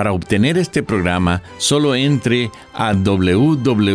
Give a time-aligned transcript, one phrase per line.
[0.00, 3.90] Para obtener este programa, solo entre a www.lavoz.org.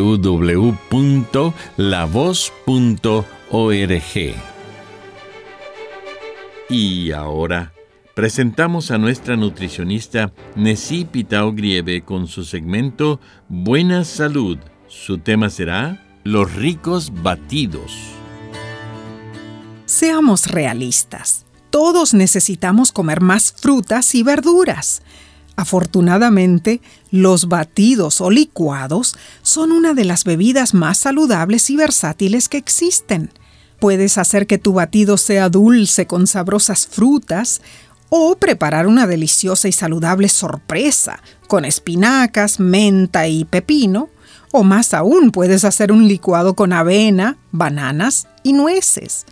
[6.70, 7.73] Y ahora
[8.14, 13.19] presentamos a nuestra nutricionista Nessie Pitao Grieve con su segmento
[13.50, 14.59] Buena Salud.
[14.88, 17.92] Su tema será Los ricos batidos.
[19.88, 21.47] Seamos realistas.
[21.72, 25.02] Todos necesitamos comer más frutas y verduras.
[25.56, 32.58] Afortunadamente, los batidos o licuados son una de las bebidas más saludables y versátiles que
[32.58, 33.31] existen.
[33.80, 37.62] Puedes hacer que tu batido sea dulce con sabrosas frutas
[38.09, 44.09] o preparar una deliciosa y saludable sorpresa con espinacas, menta y pepino,
[44.52, 49.25] o más aún puedes hacer un licuado con avena, bananas y nueces.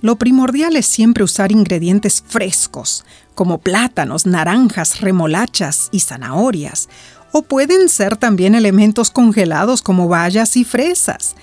[0.00, 6.88] Lo primordial es siempre usar ingredientes frescos, como plátanos, naranjas, remolachas y zanahorias,
[7.32, 11.34] o pueden ser también elementos congelados como bayas y fresas.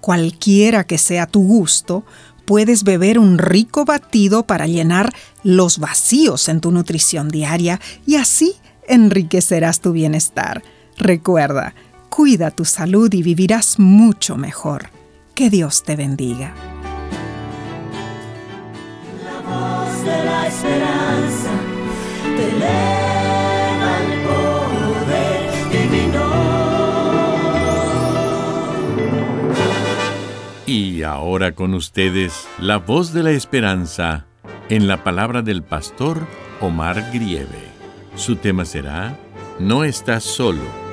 [0.00, 2.04] Cualquiera que sea tu gusto,
[2.44, 5.12] puedes beber un rico batido para llenar
[5.42, 8.54] los vacíos en tu nutrición diaria y así
[8.86, 10.62] enriquecerás tu bienestar.
[10.96, 11.74] Recuerda,
[12.10, 14.90] cuida tu salud y vivirás mucho mejor.
[15.34, 16.54] Que Dios te bendiga.
[20.48, 21.37] esperanza te eleva el poder divino.
[30.66, 34.26] Y ahora con ustedes, la voz de la esperanza
[34.68, 36.26] en la palabra del pastor
[36.60, 37.68] Omar Grieve.
[38.16, 39.16] Su tema será
[39.58, 40.87] No estás solo.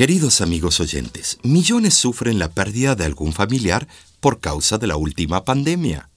[0.00, 3.86] Queridos amigos oyentes, millones sufren la pérdida de algún familiar
[4.20, 6.08] por causa de la última pandemia.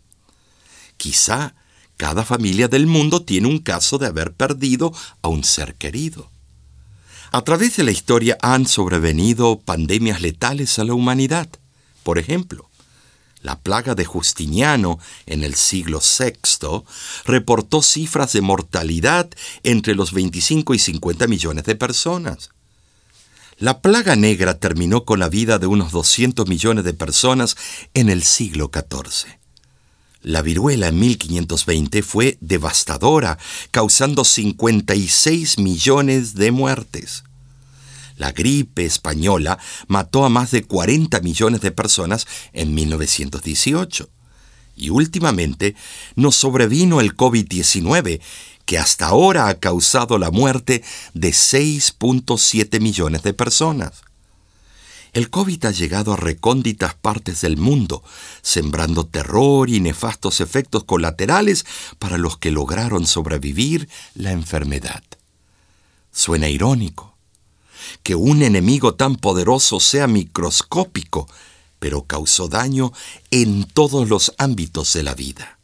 [0.96, 1.54] Quizá
[1.98, 6.32] cada familia del mundo tiene un caso de haber perdido a un ser querido.
[7.34, 11.50] A través de la historia han sobrevenido pandemias letales a la humanidad.
[12.04, 12.70] Por ejemplo,
[13.42, 16.86] la plaga de Justiniano en el siglo VI
[17.26, 19.30] reportó cifras de mortalidad
[19.64, 22.50] entre los 25 y 50 millones de personas.
[23.64, 27.56] La plaga negra terminó con la vida de unos 200 millones de personas
[27.94, 29.38] en el siglo XIV.
[30.22, 33.38] La viruela en 1520 fue devastadora,
[33.72, 37.24] causando 56 millones de muertes.
[38.18, 39.58] La gripe española
[39.88, 44.10] mató a más de 40 millones de personas en 1918.
[44.76, 45.76] Y últimamente
[46.16, 48.20] nos sobrevino el COVID-19,
[48.66, 54.02] que hasta ahora ha causado la muerte de 6.7 millones de personas.
[55.12, 58.04] El COVID ha llegado a recónditas partes del mundo,
[58.42, 61.66] sembrando terror y nefastos efectos colaterales
[62.00, 65.04] para los que lograron sobrevivir la enfermedad.
[66.12, 67.16] Suena irónico
[68.02, 71.28] que un enemigo tan poderoso sea microscópico,
[71.80, 72.92] pero causó daño
[73.30, 75.60] en todos los ámbitos de la vida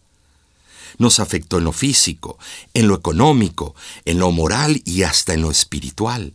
[1.00, 2.38] nos afectó en lo físico,
[2.76, 3.74] en lo económico,
[4.06, 6.34] en lo moral y hasta en lo espiritual.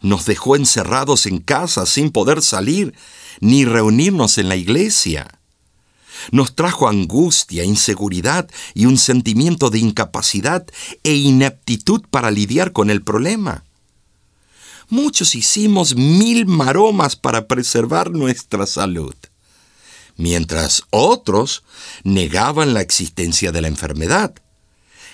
[0.00, 2.94] Nos dejó encerrados en casa sin poder salir
[3.40, 5.38] ni reunirnos en la iglesia.
[6.30, 10.64] Nos trajo angustia, inseguridad y un sentimiento de incapacidad
[11.02, 13.64] e ineptitud para lidiar con el problema.
[14.88, 19.14] Muchos hicimos mil maromas para preservar nuestra salud
[20.22, 21.64] mientras otros
[22.04, 24.32] negaban la existencia de la enfermedad.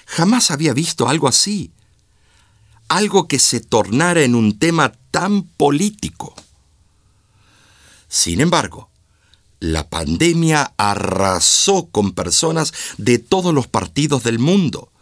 [0.04, 1.72] Jamás había visto algo así,
[2.88, 6.34] algo que se tornara en un tema tan político.
[8.08, 8.90] Sin embargo,
[9.60, 14.92] La pandemia arrasó con personas de todos los partidos del mundo,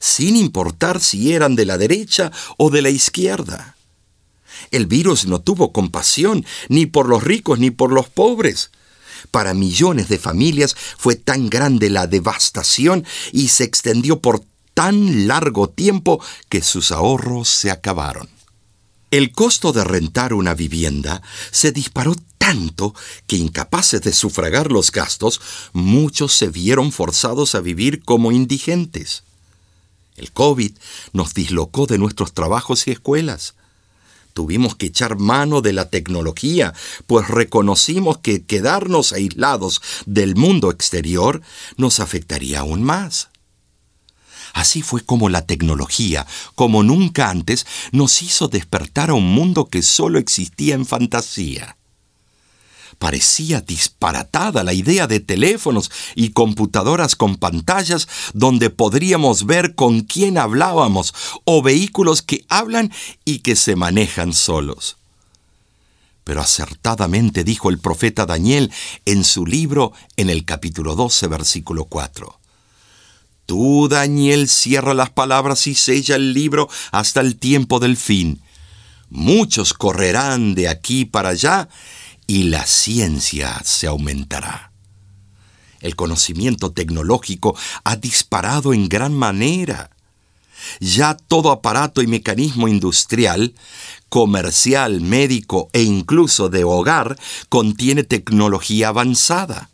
[0.00, 3.76] sin importar si eran de la derecha o de la izquierda.
[4.70, 8.70] El virus no tuvo compasión ni por los ricos ni por los pobres.
[9.30, 15.68] Para millones de familias fue tan grande la devastación y se extendió por tan largo
[15.68, 18.28] tiempo que sus ahorros se acabaron.
[19.10, 21.20] El costo de rentar una vivienda
[21.50, 22.94] se disparó tanto
[23.26, 25.40] que incapaces de sufragar los gastos,
[25.72, 29.22] muchos se vieron forzados a vivir como indigentes.
[30.16, 30.72] El COVID
[31.12, 33.54] nos dislocó de nuestros trabajos y escuelas.
[34.32, 36.72] Tuvimos que echar mano de la tecnología,
[37.06, 41.42] pues reconocimos que quedarnos aislados del mundo exterior
[41.76, 43.28] nos afectaría aún más.
[44.52, 49.82] Así fue como la tecnología, como nunca antes, nos hizo despertar a un mundo que
[49.82, 51.76] solo existía en fantasía.
[52.98, 60.38] Parecía disparatada la idea de teléfonos y computadoras con pantallas donde podríamos ver con quién
[60.38, 62.92] hablábamos o vehículos que hablan
[63.24, 64.96] y que se manejan solos.
[66.24, 68.70] Pero acertadamente dijo el profeta Daniel
[69.04, 72.38] en su libro en el capítulo 12, versículo 4.
[73.46, 78.40] Tú, Daniel, cierra las palabras y sella el libro hasta el tiempo del fin.
[79.10, 81.68] Muchos correrán de aquí para allá
[82.26, 84.72] y la ciencia se aumentará.
[85.80, 89.90] El conocimiento tecnológico ha disparado en gran manera.
[90.78, 93.52] Ya todo aparato y mecanismo industrial,
[94.08, 99.70] comercial, médico e incluso de hogar contiene tecnología avanzada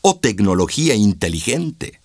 [0.00, 2.00] o tecnología inteligente.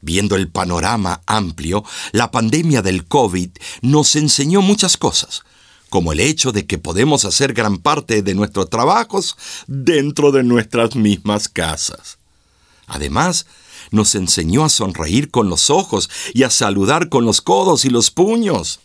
[0.00, 3.50] Viendo el panorama amplio, la pandemia del COVID
[3.82, 5.44] nos enseñó muchas cosas,
[5.92, 9.36] como el hecho de que podemos hacer gran parte de nuestros trabajos
[9.66, 12.16] dentro de nuestras mismas casas.
[12.86, 13.44] Además,
[13.90, 18.10] nos enseñó a sonreír con los ojos y a saludar con los codos y los
[18.10, 18.80] puños.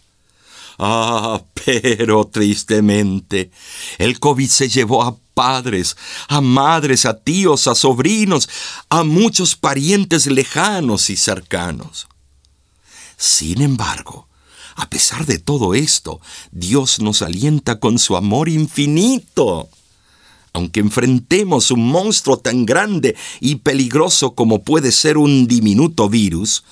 [0.80, 3.51] Ah, pero tristemente,
[4.00, 5.95] el COVID se llevó a padres,
[6.27, 8.50] a madres, a tíos, a sobrinos,
[8.89, 12.10] a muchos parientes lejanos y cercanos.
[13.15, 14.26] Sin embargo,
[14.77, 16.21] a pesar de todo esto,
[16.51, 19.69] Dios nos alienta con su amor infinito.
[20.53, 26.63] Aunque enfrentemos un monstruo tan grande y peligroso como puede ser un diminuto virus,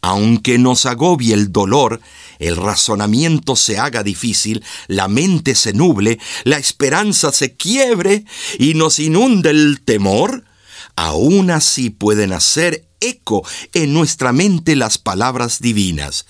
[0.00, 2.00] aunque nos agobie el dolor,
[2.38, 8.24] el razonamiento se haga difícil, la mente se nuble, la esperanza se quiebre
[8.60, 10.44] y nos inunde el temor,
[10.94, 13.44] aún así pueden hacer eco
[13.74, 16.26] en nuestra mente las palabras divinas.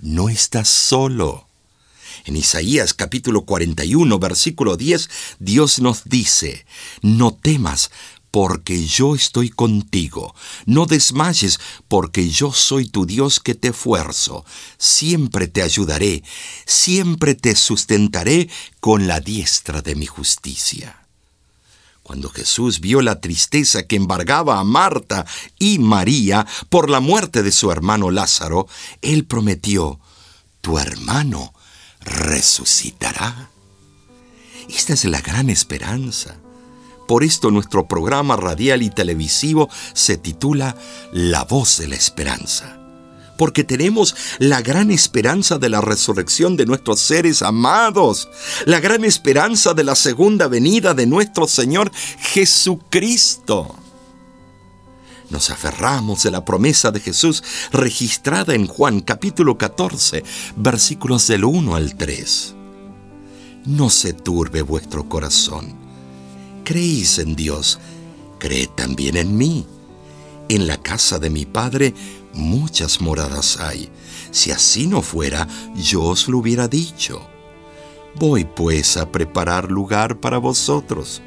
[0.00, 1.48] No estás solo.
[2.24, 5.08] En Isaías capítulo 41, versículo 10,
[5.38, 6.66] Dios nos dice,
[7.02, 7.90] no temas,
[8.30, 10.34] porque yo estoy contigo.
[10.66, 11.58] No desmayes,
[11.88, 14.44] porque yo soy tu Dios que te esfuerzo.
[14.76, 16.22] Siempre te ayudaré,
[16.66, 18.50] siempre te sustentaré
[18.80, 21.05] con la diestra de mi justicia.
[22.06, 25.26] Cuando Jesús vio la tristeza que embargaba a Marta
[25.58, 28.68] y María por la muerte de su hermano Lázaro,
[29.02, 29.98] él prometió,
[30.60, 31.52] tu hermano
[31.98, 33.50] resucitará.
[34.68, 36.36] Esta es la gran esperanza.
[37.08, 40.76] Por esto nuestro programa radial y televisivo se titula
[41.12, 42.85] La voz de la esperanza.
[43.36, 48.28] Porque tenemos la gran esperanza de la resurrección de nuestros seres amados,
[48.64, 53.74] la gran esperanza de la segunda venida de nuestro Señor Jesucristo.
[55.28, 60.22] Nos aferramos de la promesa de Jesús registrada en Juan capítulo 14,
[60.56, 62.54] versículos del 1 al 3.
[63.66, 65.86] No se turbe vuestro corazón
[66.66, 67.78] creéis en Dios,
[68.40, 69.64] creed también en mí.
[70.48, 71.94] En la casa de mi Padre
[72.36, 73.90] muchas moradas hay.
[74.30, 77.26] Si así no fuera, yo os lo hubiera dicho.
[78.14, 81.22] Voy pues a preparar lugar para vosotros.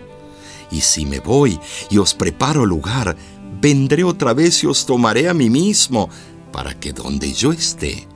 [0.71, 3.15] Y si me voy y os preparo lugar,
[3.59, 6.09] vendré otra vez y os tomaré a mí mismo,
[6.51, 8.07] para que donde yo esté,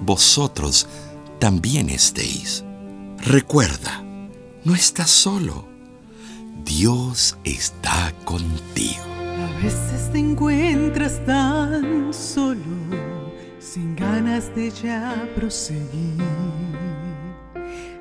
[0.00, 0.86] vosotros
[1.38, 2.64] también estéis.
[3.18, 4.04] Recuerda,
[4.64, 5.72] no estás solo
[6.64, 9.11] Dios está contigo.
[9.62, 12.64] A veces te encuentras tan solo,
[13.60, 16.20] sin ganas de ya proseguir.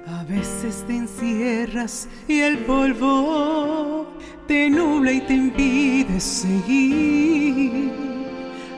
[0.07, 4.07] A veces te encierras y el polvo
[4.47, 7.91] te nubla y te impide seguir.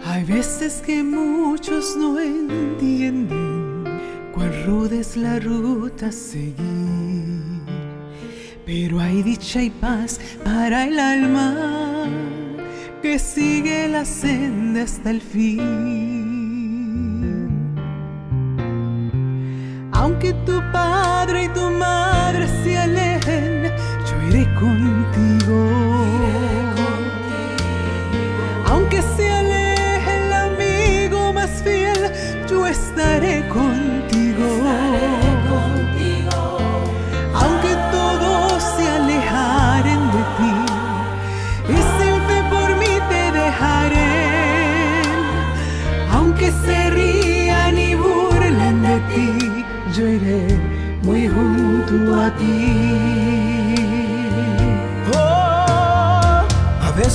[0.03, 3.85] Hay veces que muchos no entienden
[4.33, 7.23] cuán ruda es la ruta a seguir
[8.65, 11.92] pero hay dicha y paz para el alma
[13.03, 15.59] que sigue la senda hasta el fin.
[19.91, 21.62] Aunque tu padre y tu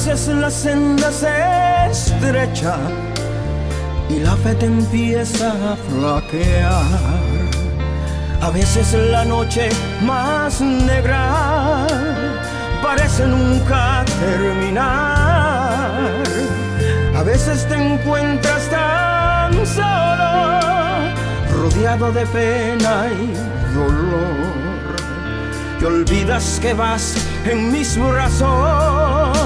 [0.08, 1.28] veces la senda se
[1.90, 2.76] estrecha
[4.08, 6.98] y la fe te empieza a flaquear.
[8.40, 9.68] A veces la noche
[10.02, 11.86] más negra
[12.82, 15.90] parece nunca terminar.
[17.14, 20.40] A veces te encuentras tan solo,
[21.52, 24.48] rodeado de pena y dolor.
[25.80, 29.37] Y olvidas que vas en mis brazos,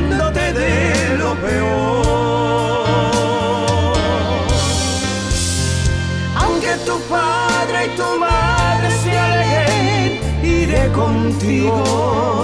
[0.00, 2.86] librándote de lo peor.
[6.36, 12.39] Aunque tu padre y tu madre se alejen, iré contigo.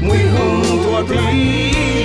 [0.00, 1.99] Muy junto a ti.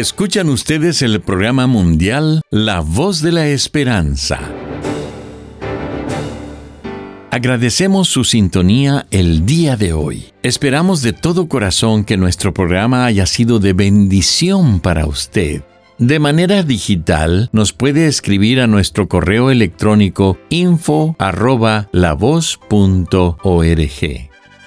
[0.00, 4.40] Escuchan ustedes el programa mundial La Voz de la Esperanza.
[7.30, 10.32] Agradecemos su sintonía el día de hoy.
[10.42, 15.64] Esperamos de todo corazón que nuestro programa haya sido de bendición para usted.
[15.98, 21.14] De manera digital, nos puede escribir a nuestro correo electrónico info.